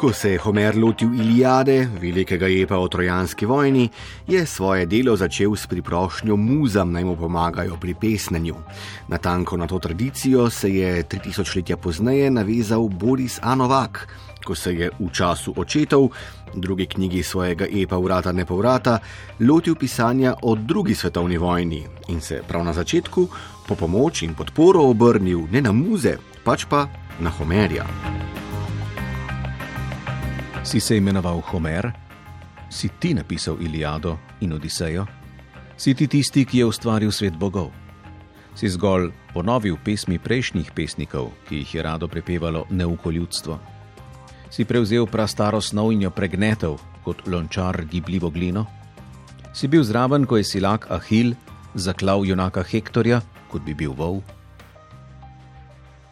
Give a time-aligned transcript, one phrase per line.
[0.00, 3.88] Ko se je Homer lotil Iliade, velikega epa o trojanski vojni,
[4.26, 8.54] je svoje delo začel s priprošnjo muzam naj mu pomagajo pri pesnenju.
[9.08, 14.08] Natanko na to tradicijo se je 3000 letja pozneje navezal Boris Anovak,
[14.44, 16.08] ko se je v času očetov,
[16.54, 18.98] drugi knjigi svojega epa Vrata ne povrata,
[19.40, 23.28] lotil pisanja o drugi svetovni vojni in se prav na začetku
[23.68, 26.86] po pomoč in podporo obrnil ne na muze, pač pa
[27.20, 27.84] na Homerja.
[30.62, 31.92] Si se imenoval Homer?
[32.68, 35.06] Si ti napisal Iliado in Odisejo?
[35.76, 37.70] Si ti tisti, ki je ustvaril svet bogov?
[38.54, 43.56] Si zgolj ponovil pesmi prejšnjih pesnikov, ki jih je rado prepevalo neuko ljudstvo?
[44.50, 48.66] Si prevzel prastaro snov in jo pregnetel kot lončar gibljivo glino?
[49.56, 51.34] Si bil zraven, ko je silak Ahil
[51.74, 54.20] zaklal junaka Hektorja, kot bi bil vol?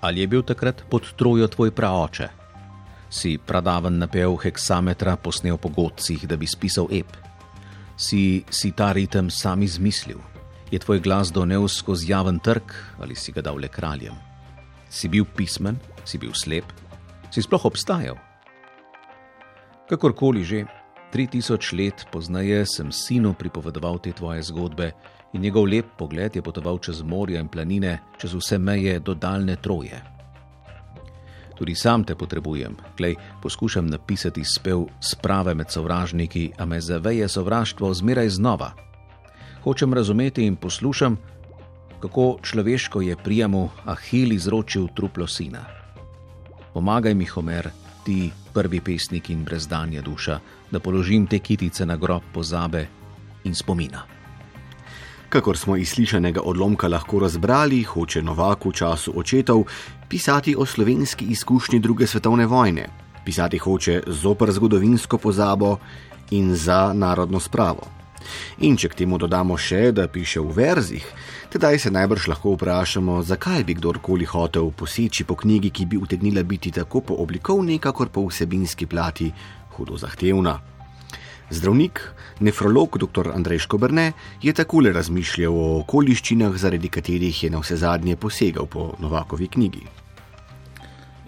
[0.00, 2.37] Ali je bil takrat pod trojo tvoj praoče?
[3.10, 7.16] Si pradaven napev heksametra posnel po godcih, da bi spisal ep.
[7.96, 10.20] Si, si ta ritem sam izmislil,
[10.70, 14.14] je tvoj glas donev skozi javen trg ali si ga dal le kraljem.
[14.90, 16.64] Si bil pismen, si bil slep,
[17.30, 18.16] si sploh obstajal.
[19.88, 20.64] Kakorkoli že,
[21.12, 24.92] tri tisoč let pozneje sem sinu pripovedoval te tvoje zgodbe
[25.32, 29.56] in njegov lep pogled je potoval čez morja in planine, čez vse meje do daljne
[29.56, 30.17] troje.
[31.58, 37.94] Tudi sam te potrebujem, klej poskušam napisati spev sprave med sovražniki, a me zaveje sovraštvo
[37.94, 38.72] zmeraj znova.
[39.64, 41.16] Hočem razumeti in poslušam,
[42.00, 45.64] kako človeško je prijemu Ahil izročil truplo sina.
[46.72, 47.70] Pomagaj mi, Homer,
[48.04, 50.38] ti prvi pesnik in brezdanja duša,
[50.70, 52.86] da položim te kitice na grob pozabe
[53.44, 54.17] in spomina.
[55.28, 59.64] Kakor smo iz slišanega odlomka lahko razbrali, hoče Novak v času očetov
[60.08, 62.86] pisati o slovenski izkušnji druge svetovne vojne.
[63.24, 65.76] Pisati hoče zoper zgodovinsko pozabo
[66.30, 67.84] in za narodno spravo.
[68.58, 71.04] In če k temu dodamo še, da piše v verzih,
[71.52, 76.42] tedaj se najbrž lahko vprašamo, zakaj bi kdorkoli hotel poseči po knjigi, ki bi utegnila
[76.42, 79.28] biti tako po oblikovni, kakor po vsebinski plati
[79.76, 80.77] hudo zahtevna.
[81.50, 82.00] Zdravnik,
[82.40, 83.30] nefrolog dr.
[83.34, 88.92] Andrej Škobrne je takole razmišljal o okoliščinah, zaradi katerih je na vse zadnje posegal po
[89.00, 89.86] Novakovi knjigi.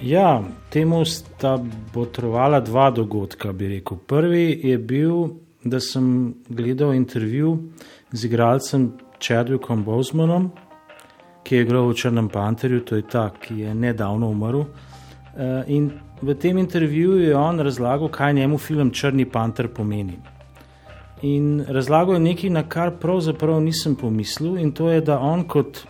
[0.03, 1.59] Ja, temu sta
[1.93, 3.97] potrovala dva dogodka, bi rekel.
[3.97, 5.29] Prvi je bil,
[5.65, 7.57] da sem gledal intervju
[8.13, 10.51] z igralcem Chadwickom Bosmanom,
[11.45, 14.65] ki je igral v Črnem panterju, to je ta, ki je nedavno umrl.
[15.37, 15.91] Eh, in
[16.23, 20.19] v tem intervjuju je on razlagal, kaj njemu film Črni panter pomeni.
[21.23, 25.85] In razlagal je nekaj, na kar pravzaprav nisem pomislil, in to je, da on kot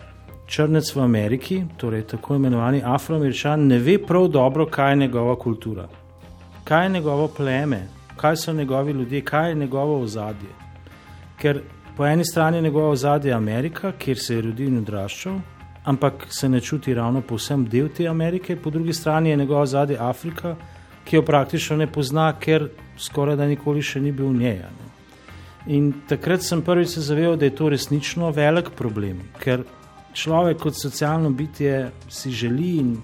[0.51, 5.87] črnec v Ameriki, torej tako imenovani afroameričan, ne ve prav dobro, kaj je njegova kultura,
[6.63, 7.87] kaj je njegovo pleme,
[8.17, 10.49] kaj so njegovi ljudje, kaj je njegovo ozadje.
[11.39, 11.61] Ker
[11.97, 15.39] po eni strani je njegovo ozadje Amerika, kjer se je rodil in odraščal,
[15.83, 19.97] ampak se ne čuti ravno povsem del te Amerike, po drugi strani je njegova zadnja
[19.99, 20.55] Afrika,
[21.05, 24.59] ki jo praktično ne pozna, ker skoraj da nikoli še ni bil v njej.
[24.61, 24.89] Ne.
[25.73, 29.63] In takrat sem prvič se zavedal, da je to resnično velik problem, ker
[30.13, 32.95] človek kot socialno bitje si želi in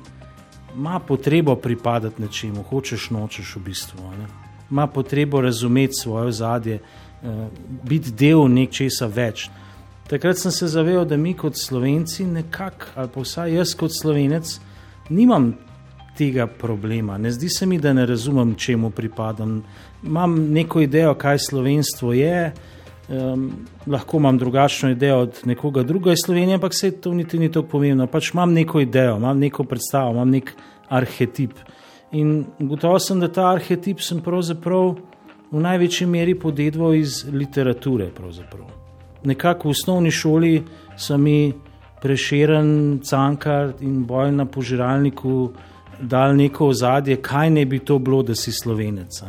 [0.75, 4.11] ima potrebo pripadati nečemu, hočeš nočeš v bistvu.
[4.17, 4.27] Ne.
[4.69, 7.47] Ma potrebo razumeti svoje zadje, eh,
[7.83, 9.49] biti del nečesa več.
[10.07, 14.53] Takrat sem se zavedal, da mi kot slovenci, nekako, ali pa vsaj jaz kot slovenec,
[15.09, 15.51] nimam
[16.17, 17.17] tega problema.
[17.17, 19.63] Ne zdi se mi, da ne razumem, čemu pripadam.
[20.03, 22.53] Imam neko idejo, kaj slovenstvo je,
[23.09, 23.51] um,
[23.87, 27.67] lahko imam drugačno idejo od nekoga drugega iz Slovenije, ampak se to niti ni tako
[27.67, 28.07] pomembno.
[28.07, 30.55] Pač imam neko idejo, imam neko predstavo, imam nek
[30.89, 31.51] arhetip.
[32.11, 34.95] In gotovo sem, da ta arhetip sem pravzaprav
[35.51, 38.07] v največji meri podedval iz literature.
[38.15, 38.86] Pravzaprav
[39.23, 40.63] nekako v osnovni šoli
[40.97, 41.53] so mi
[42.01, 45.51] preširen, cankar in boj na požiralniku
[46.01, 49.21] dal neko ozadje, kaj ne bi to bilo, da si slovenec.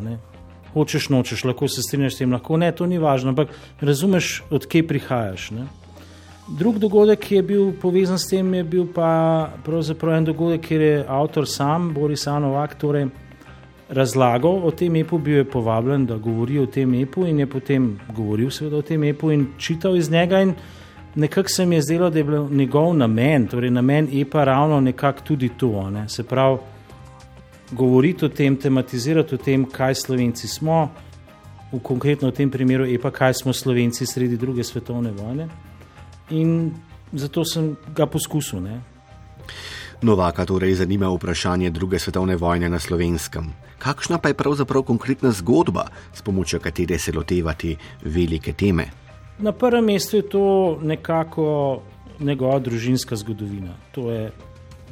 [0.75, 4.87] Hočeš, nočeš, lahko se strinjaš s tem, lahko ne, to ni važno, ampak razumeš, odkje
[4.87, 5.50] prihajaš.
[5.56, 5.64] Ne?
[6.58, 10.81] Drug dogodek, ki je bil povezan s tem, je bil pa pravzaprav en dogodek, kjer
[10.81, 13.08] je avtor sam, Boris Anovak, torej
[13.88, 17.99] razlagal o tem epu, bil je povabljen, da govori o tem epu in je potem
[18.14, 20.55] govoril seveda o tem epu in čital iz njega in
[21.14, 25.20] nekako se mi je zdelo, da je bil njegov namen, torej namen epa ravno nekako
[25.20, 26.08] tudi to, ne?
[26.08, 26.58] se pravi
[27.73, 30.88] govoriti o tem, tematizirati o tem, kaj slovenci smo,
[31.73, 35.49] v konkretno v tem primeru epa, kaj smo slovenci sredi druge svetovne vojne
[36.31, 36.73] in
[37.12, 38.61] zato sem ga poskusil.
[38.61, 38.81] Ne?
[40.03, 43.50] Novaka torej zanima vprašanje druge svetovne vojne na slovenskem.
[43.79, 48.85] Kakšna pa je pravzaprav konkretna zgodba, s pomočjo katere se lotevati velike teme?
[49.39, 51.83] Na prvem mestu je to nekako
[52.21, 53.75] njegova družinska zgodovina.
[53.93, 54.31] To je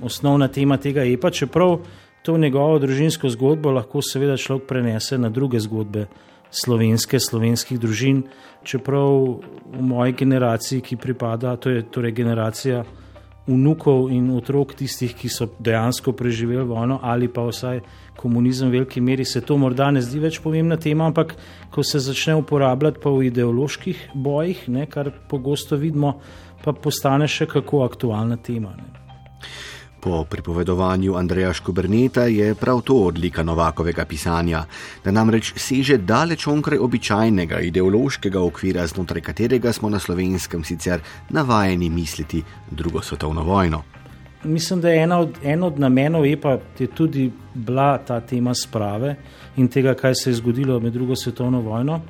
[0.03, 1.79] osnovna tema tega epa, čeprav
[2.23, 6.07] to njegovo družinsko zgodbo lahko seveda človek prenese na druge zgodbe
[6.51, 8.25] slovenske, slovenskih družin,
[8.65, 9.39] čeprav
[9.71, 12.85] v moji generaciji, ki pripada, to je torej generacija
[13.47, 17.81] vnukov in otrok tistih, ki so dejansko preživeli vojno ali pa vsaj
[18.17, 21.37] komunizem v veliki meri, se to morda ne zdi več pomembna tema, ampak
[21.71, 26.17] ko se začne uporabljati pa v ideoloških bojih, ne, kar pogosto vidimo,
[26.65, 28.73] pa postane še kako aktualna tema.
[28.77, 28.89] Ne.
[30.07, 34.61] Po pripovedovanju Andreja Škoberneta je prav to odlika Novakovega pisanja,
[35.05, 41.01] da namreč seže daleč onkraj običajnega ideološkega okvira, znotraj katerega smo na slovenskem sicer
[41.31, 43.83] navajeni misliti drugo svetovno vojno.
[44.45, 46.59] Mislim, da je ena od, en od namenov EPA
[46.95, 49.17] tudi bila ta tema sprave
[49.57, 52.01] in tega, kaj se je zgodilo med drugo svetovno vojno.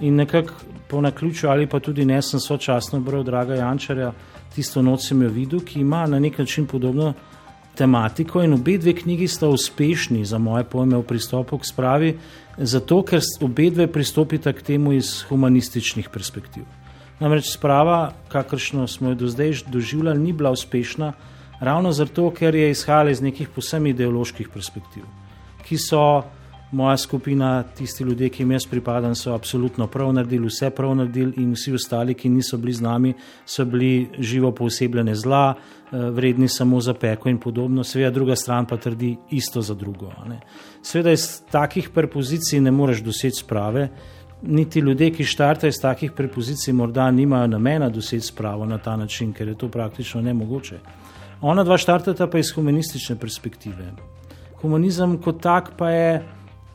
[0.00, 0.54] In nekako
[0.88, 4.12] po naključju ali pa tudi ne, sem sočasno bral Draga Jančarja,
[4.54, 7.14] tisto noč sem jo videl, ki ima na nek način podobno
[7.80, 12.10] tematiko in obe dve knjigi sta uspešni za moje pojme v pristopu k spravi,
[12.58, 16.68] zato ker obe dve pristopita k temu iz humanističnih perspektiv.
[17.20, 21.12] Namreč sprava, kakršno smo jo do zdaj doživljali, ni bila uspešna
[21.60, 25.04] ravno zato, ker je izhajala iz nekih posebnih ideoloških perspektiv,
[25.64, 26.22] ki so
[26.70, 31.32] moja skupina, tisti ljudje, ki jim jaz pripadam, so absolutno prav naredili, vse prav naredili,
[31.42, 33.14] in vsi ostali, ki niso bili z nami,
[33.46, 37.84] so bili živo posebljene zla, eh, vredni samo za peko in podobno.
[37.84, 40.12] Seveda, druga stran pa trdi isto za drugo.
[40.82, 43.88] Seveda, iz takih prepozicij ne moreš doseči sprave.
[44.42, 49.32] Niti ljudje, ki štartajo iz takih prepozicij, morda nimajo namena doseči spravo na ta način,
[49.32, 50.78] ker je to praktično nemogoče.
[51.40, 53.92] Ona dva štartata pa iz humanistične perspektive.
[54.60, 56.22] Humanizem kot tak pa je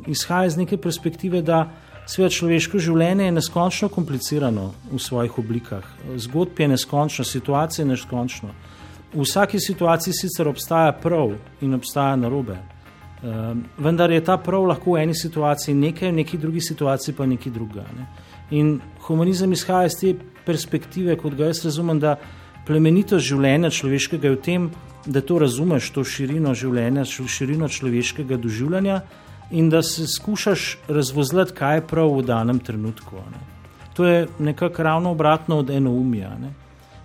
[0.07, 1.69] izhaja iz neke perspektive, da
[2.05, 5.85] svet človeško življenje je neskončno komplicirano v svojih oblikah.
[6.17, 8.53] Zgodb je neskončno, situacija je neskončno.
[9.13, 12.57] V vsaki situaciji sicer obstaja prav in obstaja narobe.
[13.25, 17.25] Um, vendar je ta prav lahko v eni situaciji nekaj, v neki drugi situaciji pa
[17.25, 17.85] nekaj drugega.
[17.97, 18.07] Ne?
[18.51, 18.75] In
[19.07, 20.13] humanizem izhaja iz te
[20.45, 22.19] perspektive, kot ga jaz razumem, da
[22.67, 24.67] plemenitost življenja človeškega je v tem,
[25.05, 28.99] da to razumeš, to širino življenja, širino človeškega doživljanja
[29.51, 33.15] in da se skušaš razvozlati, kaj je prav v danem trenutku.
[33.15, 33.39] Ne.
[33.93, 36.29] To je nekako ravno obratno od enoumja.
[36.41, 36.53] Ne.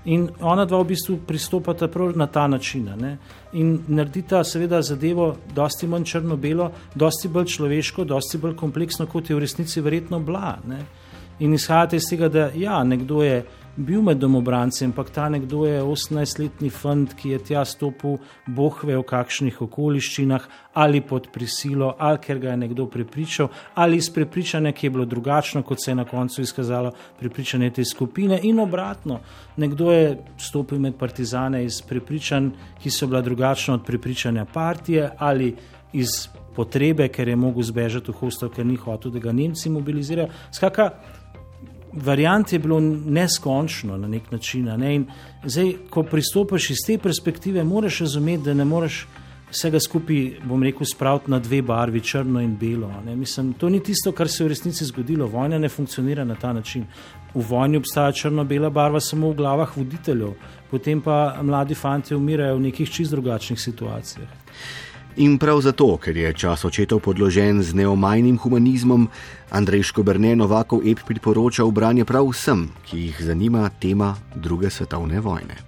[0.05, 3.19] In ona dva v bistvu pristopata prav na ta način ne.
[3.53, 9.37] in naredita seveda zadevo dosti manj črno-belo, dosti bolj človeško, dosti bolj kompleksno, kot je
[9.37, 10.59] v resnici verjetno bila.
[10.67, 10.85] Ne.
[11.39, 13.45] In izhajate iz tega, da ja, nekdo je
[13.81, 18.97] bil med domobranci, ampak ta nekdo je 18-letni fant, ki je tja stopil, boh ve
[18.99, 20.49] v kakšnih okoliščinah,
[20.81, 25.05] ali pod prisilo, ali ker ga je nekdo prepričal, ali iz prepričanja, ki je bilo
[25.05, 29.21] drugačno, kot se je na koncu izkazalo prepričanje te skupine, in obratno.
[29.57, 32.51] Nekdo je stopil med partizane iz prepričanj,
[32.83, 35.55] ki so bila drugačna od prepričanja partije ali
[35.93, 40.29] iz potrebe, ker je mogel zbežati v hostel, ker ni hotel, da ga Nemci mobilizirajo.
[40.53, 40.91] Skaka,
[41.93, 44.65] variant je bilo neskončno na nek način.
[44.65, 45.01] Ne?
[45.45, 49.07] Zdaj, ko pristopiš iz te perspektive, moraš razumeti, da ne moreš
[49.51, 52.93] vsega skupaj, bom rekel, spraviti na dve barvi, črno in belo.
[53.17, 55.27] Mislim, to ni tisto, kar se je v resnici zgodilo.
[55.27, 56.87] Vojna ne funkcionira na ta način.
[57.35, 60.35] V vojni obstaja črno-bela barva samo v glavah voditeljev,
[60.71, 64.29] potem pa mladi fanti umirajo v nekih čist drugačnih situacijah.
[65.21, 69.03] In prav zato, ker je čas očetov podložen z neomajnim humanizmom,
[69.53, 75.59] Andrej Škobrne Novakov ep priporoča branje prav vsem, ki jih zanima tema druge svetovne vojne.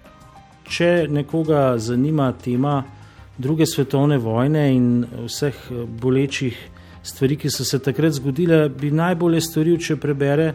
[0.64, 2.78] Če nekoga zanima tema
[3.36, 4.86] druge svetovne vojne in
[5.26, 5.58] vseh
[6.00, 6.56] bolečih
[7.04, 10.54] stvari, ki so se takrat zgodile, bi najbolje storil, če prebere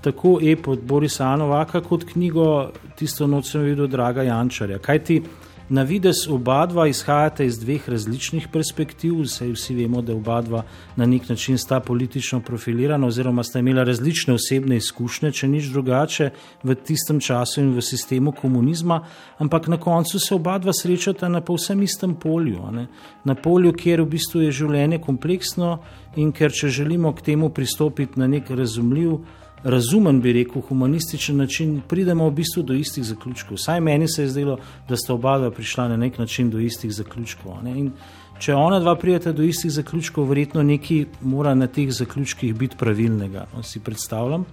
[0.00, 4.80] tako ep od Borisa Novaka kot knjigo Tisto noč sem videl, draga Jančarja.
[4.80, 5.20] Kaj ti?
[5.68, 10.62] Na vides oba dva izhajata iz dveh različnih perspektiv, saj vsi vemo, da oba dva
[10.96, 16.30] na nek način sta politično profilirana oziroma sta imela različne osebne izkušnje, če nič drugače
[16.62, 19.02] v tistem času in v sistemu komunizma,
[19.38, 22.64] ampak na koncu se oba dva srečata na povsem istem polju,
[23.24, 25.82] na polju, kjer v bistvu je življenje kompleksno
[26.16, 29.18] in ker če želimo k temu pristopiti na nek razumljiv
[29.64, 33.56] razumen, bi rekel, humanističen način, pridemo v bistvu do istih zaključkov.
[33.56, 37.58] Vsaj meni se je zdelo, da sta oba prišla na nek način do istih zaključkov.
[38.38, 43.46] Če ona dva prijeta do istih zaključkov, verjetno nekaj mora na teh zaključkih biti pravilnega,
[43.56, 44.44] no, si predstavljam.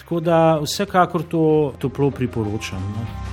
[0.00, 2.82] Tako da vsekakor to toplo priporočam.
[2.96, 3.31] No.